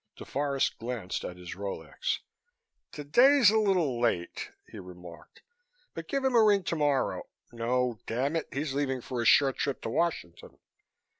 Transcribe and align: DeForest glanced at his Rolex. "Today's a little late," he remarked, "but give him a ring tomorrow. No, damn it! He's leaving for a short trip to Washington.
DeForest 0.17 0.79
glanced 0.79 1.23
at 1.23 1.37
his 1.37 1.53
Rolex. 1.53 2.21
"Today's 2.91 3.51
a 3.51 3.59
little 3.59 3.99
late," 4.01 4.49
he 4.67 4.79
remarked, 4.79 5.43
"but 5.93 6.07
give 6.07 6.25
him 6.25 6.33
a 6.33 6.41
ring 6.43 6.63
tomorrow. 6.63 7.27
No, 7.51 7.99
damn 8.07 8.35
it! 8.35 8.49
He's 8.51 8.73
leaving 8.73 9.01
for 9.01 9.21
a 9.21 9.25
short 9.25 9.57
trip 9.57 9.79
to 9.83 9.91
Washington. 9.91 10.57